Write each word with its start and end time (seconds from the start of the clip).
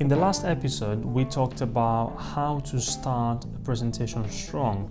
In 0.00 0.08
the 0.08 0.16
last 0.16 0.44
episode, 0.44 1.04
we 1.04 1.24
talked 1.24 1.60
about 1.60 2.16
how 2.18 2.58
to 2.60 2.80
start 2.80 3.44
a 3.44 3.58
presentation 3.60 4.28
strong. 4.28 4.90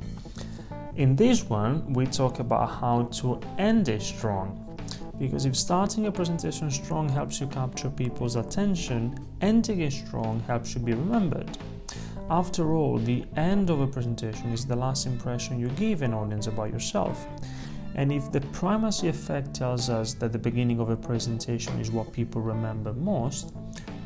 In 0.95 1.13
this 1.17 1.43
one, 1.43 1.91
we 1.91 2.05
talk 2.05 2.39
about 2.39 2.69
how 2.79 3.03
to 3.19 3.37
end 3.57 3.89
it 3.89 4.01
strong. 4.01 4.77
Because 5.19 5.45
if 5.45 5.57
starting 5.57 6.07
a 6.07 6.11
presentation 6.11 6.71
strong 6.71 7.09
helps 7.09 7.41
you 7.41 7.47
capture 7.47 7.89
people's 7.89 8.37
attention, 8.37 9.13
ending 9.41 9.81
it 9.81 9.91
strong 9.91 10.39
helps 10.47 10.73
you 10.73 10.79
be 10.79 10.93
remembered. 10.93 11.49
After 12.29 12.73
all, 12.73 12.97
the 12.97 13.25
end 13.35 13.69
of 13.69 13.81
a 13.81 13.87
presentation 13.87 14.53
is 14.53 14.65
the 14.65 14.77
last 14.77 15.05
impression 15.05 15.59
you 15.59 15.67
give 15.69 16.01
an 16.01 16.13
audience 16.13 16.47
about 16.47 16.71
yourself. 16.71 17.27
And 17.95 18.11
if 18.11 18.31
the 18.31 18.41
primacy 18.53 19.09
effect 19.09 19.53
tells 19.53 19.89
us 19.89 20.13
that 20.15 20.31
the 20.31 20.39
beginning 20.39 20.79
of 20.79 20.89
a 20.89 20.95
presentation 20.95 21.77
is 21.81 21.91
what 21.91 22.13
people 22.13 22.41
remember 22.41 22.93
most, 22.93 23.53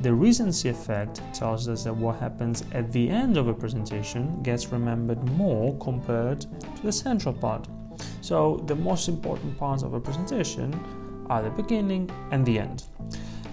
the 0.02 0.14
recency 0.14 0.70
effect 0.70 1.22
tells 1.34 1.68
us 1.68 1.84
that 1.84 1.96
what 1.96 2.20
happens 2.20 2.64
at 2.72 2.92
the 2.92 3.10
end 3.10 3.36
of 3.38 3.48
a 3.48 3.54
presentation 3.54 4.42
gets 4.44 4.68
remembered 4.68 5.24
more 5.32 5.78
compared 5.80 6.42
to 6.42 6.82
the 6.84 6.92
central 6.92 7.34
part. 7.34 7.68
So, 8.22 8.58
the 8.68 8.76
most 8.76 9.08
important 9.08 9.58
parts 9.58 9.84
of 9.84 9.94
a 9.94 10.00
presentation 10.00 10.80
are 11.30 11.42
the 11.42 11.50
beginning 11.50 12.10
and 12.32 12.46
the 12.46 12.60
end. 12.60 12.84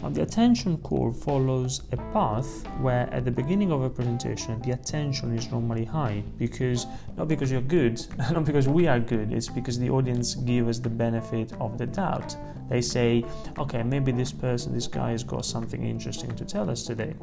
Now, 0.04 0.10
the 0.10 0.20
attention 0.20 0.76
curve 0.84 1.18
follows 1.18 1.80
a 1.92 1.96
path 2.12 2.68
where 2.82 3.08
at 3.10 3.24
the 3.24 3.30
beginning 3.30 3.72
of 3.72 3.80
a 3.80 3.88
presentation 3.88 4.60
the 4.60 4.72
attention 4.72 5.34
is 5.34 5.50
normally 5.50 5.86
high 5.86 6.22
because 6.36 6.86
not 7.16 7.26
because 7.26 7.50
you're 7.50 7.62
good, 7.62 8.04
not 8.18 8.44
because 8.44 8.68
we 8.68 8.86
are 8.86 9.00
good, 9.00 9.32
it's 9.32 9.48
because 9.48 9.78
the 9.78 9.88
audience 9.88 10.34
give 10.34 10.68
us 10.68 10.78
the 10.78 10.90
benefit 10.90 11.54
of 11.54 11.78
the 11.78 11.86
doubt. 11.86 12.36
They 12.68 12.82
say, 12.82 13.24
okay, 13.56 13.82
maybe 13.82 14.12
this 14.12 14.30
person, 14.30 14.74
this 14.74 14.86
guy 14.86 15.12
has 15.12 15.24
got 15.24 15.46
something 15.46 15.82
interesting 15.82 16.36
to 16.36 16.44
tell 16.44 16.68
us 16.68 16.82
today. 16.84 17.14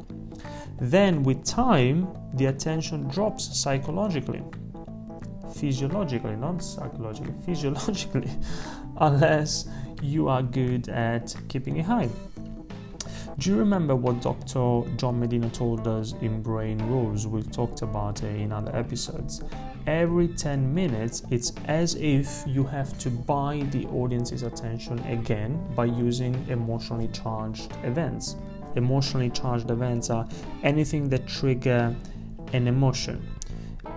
Then 0.80 1.22
with 1.22 1.44
time, 1.44 2.08
the 2.34 2.46
attention 2.46 3.06
drops 3.06 3.56
psychologically 3.56 4.42
physiologically, 5.54 6.34
not 6.34 6.64
psychologically, 6.64 7.34
physiologically, 7.46 8.30
unless 8.96 9.68
you 10.02 10.26
are 10.26 10.42
good 10.42 10.88
at 10.88 11.32
keeping 11.48 11.76
it 11.76 11.84
high. 11.84 12.08
Do 13.38 13.50
you 13.50 13.56
remember 13.56 13.96
what 13.96 14.20
Dr. 14.20 14.82
John 14.96 15.18
Medina 15.18 15.48
told 15.48 15.88
us 15.88 16.12
in 16.20 16.42
Brain 16.42 16.78
Rules? 16.86 17.26
We've 17.26 17.50
talked 17.50 17.80
about 17.80 18.22
it 18.22 18.36
in 18.36 18.52
other 18.52 18.74
episodes. 18.76 19.42
Every 19.86 20.28
10 20.28 20.72
minutes, 20.72 21.22
it's 21.30 21.52
as 21.66 21.94
if 21.94 22.44
you 22.46 22.62
have 22.64 22.98
to 22.98 23.08
buy 23.08 23.66
the 23.70 23.86
audience's 23.86 24.42
attention 24.42 24.98
again 25.06 25.58
by 25.74 25.86
using 25.86 26.34
emotionally 26.50 27.08
charged 27.08 27.72
events. 27.84 28.36
Emotionally 28.76 29.30
charged 29.30 29.70
events 29.70 30.10
are 30.10 30.28
anything 30.62 31.08
that 31.08 31.26
trigger 31.26 31.96
an 32.52 32.68
emotion 32.68 33.26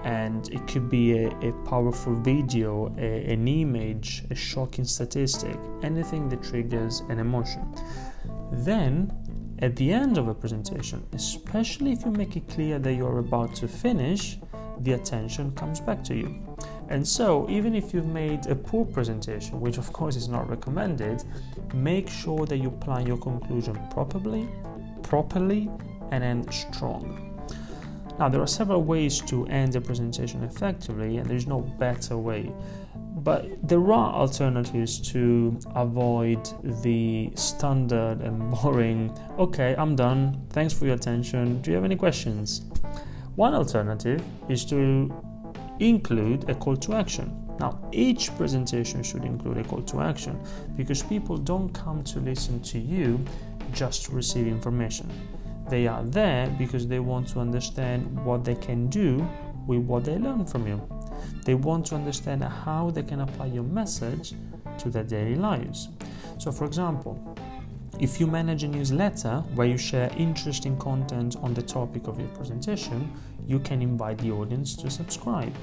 and 0.06 0.50
it 0.54 0.66
could 0.68 0.90
be 0.90 1.18
a, 1.18 1.28
a 1.40 1.52
powerful 1.68 2.16
video, 2.16 2.94
a, 2.98 3.34
an 3.34 3.48
image, 3.48 4.24
a 4.30 4.36
shocking 4.36 4.86
statistic, 4.86 5.58
anything 5.84 6.30
that 6.30 6.42
triggers 6.44 7.02
an 7.10 7.20
emotion. 7.20 7.76
Then 8.52 9.12
at 9.60 9.76
the 9.78 9.92
end 9.94 10.18
of 10.18 10.28
a 10.28 10.34
presentation, 10.34 11.06
especially 11.14 11.94
if 11.94 12.04
you 12.04 12.12
make 12.12 12.36
it 12.36 12.48
clear 12.50 12.78
that 12.80 12.94
you're 12.94 13.20
about 13.20 13.56
to 13.56 13.68
finish, 13.68 14.38
the 14.80 14.94
attention 14.94 15.52
comes 15.52 15.80
back 15.80 16.04
to 16.04 16.16
you. 16.16 16.36
And 16.90 17.08
so, 17.08 17.50
even 17.50 17.74
if 17.74 17.94
you've 17.94 18.06
made 18.06 18.46
a 18.48 18.56
poor 18.56 18.86
presentation, 18.86 19.62
which 19.62 19.78
of 19.78 19.92
course 19.94 20.18
is 20.18 20.28
not 20.28 20.50
recommended, 20.50 21.24
make 21.74 22.10
sure 22.10 22.46
that 22.46 22.58
you 22.58 22.70
plan 22.70 23.08
your 23.08 23.18
conclusion 23.18 23.80
properly, 23.90 24.48
properly, 25.02 25.70
and 26.12 26.24
end 26.24 26.54
strong. 26.54 27.32
Now, 28.20 28.30
there 28.30 28.42
are 28.42 28.48
several 28.48 28.84
ways 28.84 29.22
to 29.22 29.46
end 29.48 29.76
a 29.76 29.82
presentation 29.82 30.44
effectively, 30.44 31.18
and 31.18 31.30
there's 31.30 31.48
no 31.48 31.62
better 31.62 32.18
way 32.18 32.54
but 33.16 33.46
there 33.68 33.94
are 33.94 34.14
alternatives 34.14 35.00
to 35.00 35.58
avoid 35.76 36.50
the 36.84 37.32
standard 37.36 38.20
and 38.22 38.52
boring 38.52 39.18
okay 39.40 39.76
i'm 39.78 39.96
done. 39.96 40.42
Thanks 40.50 40.74
for 40.74 40.86
your 40.86 40.96
attention. 40.96 41.62
Do 41.62 41.72
you 41.72 41.76
have 41.76 41.86
any 41.86 41.96
questions? 41.96 42.64
One 43.36 43.54
alternative 43.54 44.24
is 44.50 44.66
to 44.66 45.14
include 45.80 46.50
a 46.50 46.56
call 46.56 46.78
to 46.78 46.94
action. 46.94 47.42
Now 47.60 47.80
each 47.92 48.36
presentation 48.36 49.04
should 49.04 49.24
include 49.24 49.58
a 49.58 49.64
call 49.64 49.82
to 49.84 50.02
action 50.02 50.40
because 50.76 51.02
people 51.04 51.38
don't 51.38 51.70
come 51.70 52.04
to 52.06 52.20
listen 52.20 52.62
to 52.64 52.80
you 52.80 53.24
just 53.74 54.06
to 54.06 54.12
receive 54.12 54.48
information. 54.48 55.10
They 55.70 55.88
are 55.88 56.04
there 56.04 56.48
because 56.58 56.88
they 56.88 57.00
want 57.00 57.28
to 57.30 57.40
understand 57.40 58.24
what 58.24 58.44
they 58.44 58.56
can 58.56 58.88
do 58.88 59.28
with 59.68 59.80
what 59.80 60.06
they 60.06 60.18
learn 60.18 60.46
from 60.46 60.68
you 60.68 60.82
they 61.46 61.54
want 61.54 61.86
to 61.86 61.96
understand 61.96 62.44
how 62.44 62.90
they 62.90 63.04
can 63.04 63.22
apply 63.22 63.46
your 63.46 63.64
message 63.64 64.34
to 64.80 64.90
their 64.90 65.04
daily 65.04 65.36
lives. 65.36 65.90
So, 66.40 66.52
for 66.52 66.66
example, 66.66 67.38
if 68.00 68.20
you 68.20 68.28
manage 68.28 68.64
a 68.64 68.68
newsletter 68.68 69.44
where 69.54 69.68
you 69.68 69.78
share 69.78 70.12
interesting 70.18 70.76
content 70.78 71.38
on 71.38 71.54
the 71.54 71.62
topic 71.62 72.08
of 72.08 72.20
your 72.20 72.28
presentation, 72.30 73.14
you 73.48 73.60
can 73.60 73.82
invite 73.82 74.18
the 74.20 74.32
audience 74.32 74.76
to 74.78 74.90
subscribe. 74.90 75.54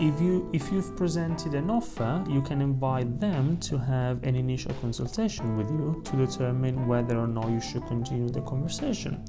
If 0.00 0.20
you 0.20 0.50
if 0.52 0.72
you've 0.72 0.96
presented 0.96 1.54
an 1.54 1.70
offer, 1.70 2.24
you 2.28 2.42
can 2.42 2.60
invite 2.60 3.20
them 3.20 3.56
to 3.58 3.78
have 3.78 4.24
an 4.24 4.34
initial 4.34 4.74
consultation 4.80 5.56
with 5.56 5.70
you 5.70 6.02
to 6.04 6.16
determine 6.16 6.88
whether 6.88 7.16
or 7.16 7.28
not 7.28 7.48
you 7.48 7.60
should 7.60 7.86
continue 7.86 8.28
the 8.28 8.40
conversation. 8.40 9.24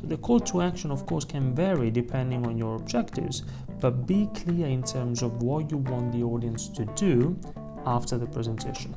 So 0.00 0.08
the 0.08 0.16
call 0.16 0.40
to 0.40 0.62
action 0.62 0.90
of 0.90 1.06
course 1.06 1.24
can 1.24 1.54
vary 1.54 1.92
depending 1.92 2.44
on 2.46 2.58
your 2.58 2.74
objectives, 2.74 3.44
but 3.80 4.08
be 4.08 4.28
clear 4.34 4.66
in 4.66 4.82
terms 4.82 5.22
of 5.22 5.40
what 5.40 5.70
you 5.70 5.76
want 5.76 6.10
the 6.12 6.24
audience 6.24 6.68
to 6.70 6.84
do 6.96 7.38
after 7.86 8.18
the 8.18 8.26
presentation. 8.26 8.96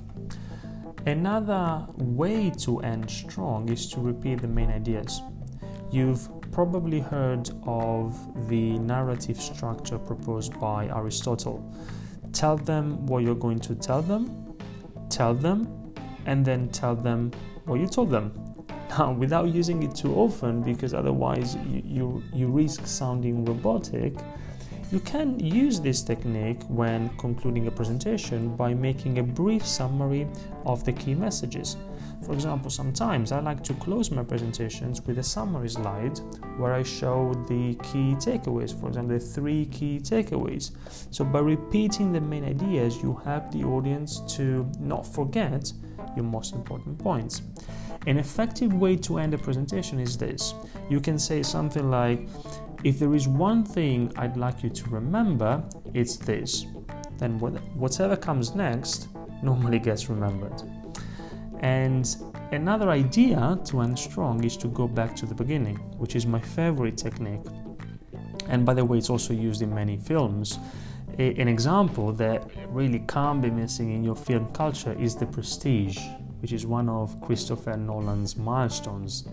Another 1.05 1.85
way 1.97 2.51
to 2.59 2.79
end 2.79 3.09
strong 3.09 3.69
is 3.69 3.87
to 3.91 3.99
repeat 3.99 4.41
the 4.41 4.47
main 4.47 4.71
ideas. 4.71 5.21
You've 5.91 6.29
probably 6.51 6.99
heard 6.99 7.49
of 7.63 8.49
the 8.49 8.77
narrative 8.79 9.39
structure 9.39 9.97
proposed 9.97 10.59
by 10.59 10.87
Aristotle. 10.87 11.73
Tell 12.33 12.57
them 12.57 13.05
what 13.05 13.23
you're 13.23 13.35
going 13.35 13.59
to 13.61 13.75
tell 13.75 14.01
them, 14.01 14.55
tell 15.09 15.33
them, 15.33 15.93
and 16.25 16.45
then 16.45 16.69
tell 16.69 16.95
them 16.95 17.31
what 17.65 17.79
you 17.79 17.87
told 17.87 18.09
them. 18.09 18.33
Now, 18.97 19.13
without 19.13 19.47
using 19.47 19.83
it 19.83 19.95
too 19.95 20.13
often, 20.15 20.61
because 20.61 20.93
otherwise 20.93 21.55
you, 21.65 21.81
you, 21.85 22.23
you 22.33 22.47
risk 22.47 22.85
sounding 22.85 23.45
robotic, 23.45 24.13
you 24.91 24.99
can 24.99 25.39
use 25.39 25.79
this 25.79 26.01
technique 26.01 26.61
when 26.67 27.07
concluding 27.17 27.67
a 27.67 27.71
presentation 27.71 28.55
by 28.57 28.73
making 28.73 29.19
a 29.19 29.23
brief 29.23 29.65
summary 29.65 30.27
of 30.65 30.83
the 30.83 30.91
key 30.91 31.15
messages. 31.15 31.77
For 32.25 32.33
example, 32.33 32.69
sometimes 32.69 33.31
I 33.31 33.39
like 33.39 33.63
to 33.63 33.73
close 33.75 34.11
my 34.11 34.23
presentations 34.23 35.01
with 35.03 35.17
a 35.19 35.23
summary 35.23 35.69
slide 35.69 36.19
where 36.57 36.73
I 36.73 36.83
show 36.83 37.33
the 37.47 37.75
key 37.75 38.15
takeaways, 38.19 38.77
for 38.77 38.89
example, 38.89 39.17
the 39.17 39.19
three 39.19 39.65
key 39.67 39.99
takeaways. 39.99 40.71
So, 41.09 41.23
by 41.23 41.39
repeating 41.39 42.11
the 42.11 42.21
main 42.21 42.43
ideas, 42.43 43.01
you 43.01 43.15
help 43.23 43.49
the 43.51 43.63
audience 43.63 44.19
to 44.35 44.69
not 44.79 45.07
forget 45.07 45.71
your 46.15 46.25
most 46.25 46.53
important 46.53 46.99
points. 46.99 47.41
An 48.07 48.17
effective 48.17 48.73
way 48.73 48.95
to 48.97 49.19
end 49.19 49.33
a 49.33 49.37
presentation 49.37 49.99
is 49.99 50.17
this 50.17 50.53
you 50.89 50.99
can 50.99 51.17
say 51.17 51.41
something 51.43 51.89
like, 51.89 52.27
if 52.83 52.97
there 52.99 53.13
is 53.13 53.27
one 53.27 53.63
thing 53.63 54.11
I'd 54.17 54.37
like 54.37 54.63
you 54.63 54.69
to 54.69 54.89
remember, 54.89 55.63
it's 55.93 56.17
this. 56.17 56.65
Then 57.17 57.37
whatever 57.39 58.15
comes 58.15 58.55
next 58.55 59.09
normally 59.43 59.79
gets 59.79 60.09
remembered. 60.09 60.63
And 61.59 62.15
another 62.51 62.89
idea 62.89 63.59
to 63.65 63.81
end 63.81 63.99
strong 63.99 64.43
is 64.43 64.57
to 64.57 64.67
go 64.67 64.87
back 64.87 65.15
to 65.17 65.25
the 65.27 65.35
beginning, 65.35 65.77
which 65.97 66.15
is 66.15 66.25
my 66.25 66.39
favorite 66.39 66.97
technique. 66.97 67.45
And 68.47 68.65
by 68.65 68.73
the 68.73 68.83
way, 68.83 68.97
it's 68.97 69.11
also 69.11 69.33
used 69.33 69.61
in 69.61 69.73
many 69.73 69.97
films. 69.97 70.57
An 71.19 71.47
example 71.47 72.11
that 72.13 72.49
really 72.69 72.99
can't 72.99 73.41
be 73.41 73.51
missing 73.51 73.93
in 73.93 74.03
your 74.03 74.15
film 74.15 74.51
culture 74.53 74.93
is 74.99 75.15
The 75.15 75.27
Prestige, 75.27 75.99
which 76.39 76.51
is 76.51 76.65
one 76.65 76.89
of 76.89 77.21
Christopher 77.21 77.77
Nolan's 77.77 78.35
milestones. 78.35 79.27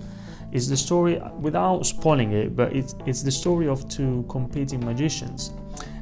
It's 0.50 0.68
the 0.68 0.76
story, 0.76 1.20
without 1.40 1.84
spoiling 1.84 2.32
it, 2.32 2.56
but 2.56 2.74
it's, 2.74 2.94
it's 3.04 3.22
the 3.22 3.30
story 3.30 3.68
of 3.68 3.88
two 3.88 4.24
competing 4.28 4.84
magicians. 4.84 5.52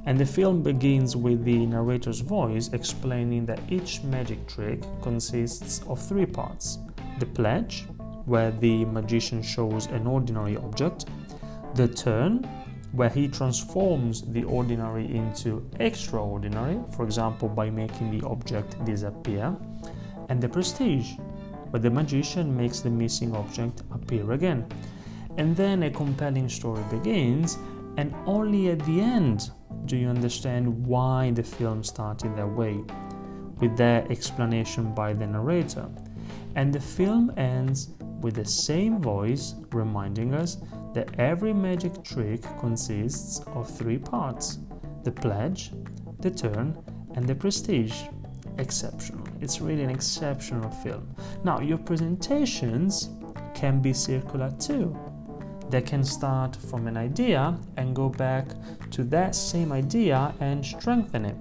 And 0.06 0.16
the 0.16 0.26
film 0.26 0.62
begins 0.62 1.16
with 1.16 1.44
the 1.44 1.66
narrator's 1.66 2.20
voice 2.20 2.70
explaining 2.72 3.44
that 3.46 3.60
each 3.68 4.04
magic 4.04 4.46
trick 4.46 4.82
consists 5.02 5.82
of 5.88 6.00
three 6.00 6.26
parts. 6.26 6.78
The 7.18 7.26
pledge, 7.26 7.86
where 8.24 8.52
the 8.52 8.84
magician 8.84 9.42
shows 9.42 9.86
an 9.86 10.06
ordinary 10.06 10.56
object, 10.56 11.06
the 11.74 11.88
turn, 11.88 12.44
where 12.92 13.08
he 13.08 13.26
transforms 13.26 14.22
the 14.22 14.44
ordinary 14.44 15.12
into 15.14 15.68
extraordinary, 15.80 16.78
for 16.94 17.04
example, 17.04 17.48
by 17.48 17.68
making 17.68 18.16
the 18.16 18.24
object 18.26 18.82
disappear, 18.84 19.56
and 20.28 20.40
the 20.40 20.48
prestige, 20.48 21.14
where 21.70 21.80
the 21.80 21.90
magician 21.90 22.56
makes 22.56 22.80
the 22.80 22.90
missing 22.90 23.34
object 23.34 23.82
appear 23.92 24.32
again. 24.32 24.66
And 25.38 25.56
then 25.56 25.82
a 25.82 25.90
compelling 25.90 26.48
story 26.48 26.82
begins, 26.90 27.58
and 27.96 28.14
only 28.26 28.70
at 28.70 28.84
the 28.86 29.00
end 29.00 29.50
do 29.86 29.96
you 29.96 30.08
understand 30.08 30.86
why 30.86 31.30
the 31.30 31.42
film 31.42 31.82
started 31.82 32.36
that 32.36 32.48
way, 32.48 32.80
with 33.60 33.76
their 33.76 34.06
explanation 34.10 34.94
by 34.94 35.12
the 35.12 35.26
narrator. 35.26 35.88
And 36.54 36.72
the 36.72 36.80
film 36.80 37.32
ends 37.36 37.90
with 38.20 38.34
the 38.34 38.44
same 38.44 39.00
voice 39.00 39.54
reminding 39.72 40.34
us 40.34 40.58
that 40.94 41.18
every 41.18 41.52
magic 41.52 42.02
trick 42.02 42.42
consists 42.58 43.40
of 43.48 43.68
three 43.68 43.98
parts 43.98 44.58
the 45.04 45.12
pledge, 45.12 45.70
the 46.20 46.30
turn, 46.30 46.76
and 47.14 47.26
the 47.26 47.34
prestige. 47.34 48.02
Exceptional. 48.58 49.25
It's 49.40 49.60
really 49.60 49.82
an 49.82 49.90
exceptional 49.90 50.70
film. 50.70 51.14
Now, 51.44 51.60
your 51.60 51.78
presentations 51.78 53.10
can 53.54 53.80
be 53.80 53.92
circular 53.92 54.52
too. 54.58 54.96
They 55.70 55.82
can 55.82 56.04
start 56.04 56.54
from 56.56 56.86
an 56.86 56.96
idea 56.96 57.58
and 57.76 57.94
go 57.94 58.08
back 58.08 58.46
to 58.92 59.02
that 59.04 59.34
same 59.34 59.72
idea 59.72 60.32
and 60.40 60.64
strengthen 60.64 61.24
it. 61.24 61.36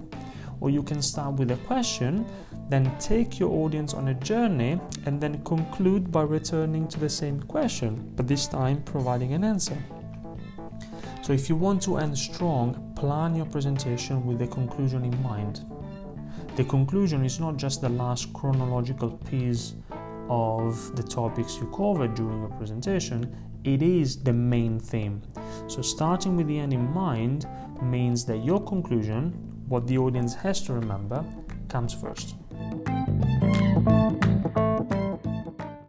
Or 0.60 0.70
you 0.70 0.82
can 0.82 1.00
start 1.00 1.34
with 1.34 1.50
a 1.50 1.56
question, 1.68 2.26
then 2.68 2.90
take 2.98 3.38
your 3.38 3.52
audience 3.52 3.94
on 3.94 4.08
a 4.08 4.14
journey, 4.14 4.80
and 5.04 5.20
then 5.20 5.44
conclude 5.44 6.10
by 6.10 6.22
returning 6.22 6.88
to 6.88 6.98
the 6.98 7.08
same 7.08 7.40
question, 7.42 8.12
but 8.16 8.26
this 8.26 8.48
time 8.48 8.82
providing 8.82 9.34
an 9.34 9.44
answer. 9.44 9.78
So, 11.22 11.32
if 11.32 11.48
you 11.48 11.56
want 11.56 11.82
to 11.82 11.98
end 11.98 12.16
strong, 12.16 12.92
plan 12.96 13.34
your 13.34 13.46
presentation 13.46 14.24
with 14.26 14.38
the 14.38 14.46
conclusion 14.46 15.04
in 15.04 15.22
mind. 15.22 15.64
The 16.56 16.64
conclusion 16.64 17.22
is 17.22 17.38
not 17.38 17.58
just 17.58 17.82
the 17.82 17.90
last 17.90 18.32
chronological 18.32 19.10
piece 19.10 19.74
of 20.30 20.96
the 20.96 21.02
topics 21.02 21.58
you 21.58 21.66
covered 21.66 22.14
during 22.14 22.40
your 22.40 22.48
presentation, 22.48 23.36
it 23.64 23.82
is 23.82 24.16
the 24.22 24.32
main 24.32 24.80
theme. 24.80 25.20
So, 25.66 25.82
starting 25.82 26.34
with 26.34 26.46
the 26.46 26.58
end 26.58 26.72
in 26.72 26.90
mind 26.94 27.46
means 27.82 28.24
that 28.24 28.38
your 28.42 28.64
conclusion, 28.64 29.32
what 29.68 29.86
the 29.86 29.98
audience 29.98 30.32
has 30.32 30.62
to 30.62 30.72
remember, 30.72 31.22
comes 31.68 31.92
first. 31.92 32.36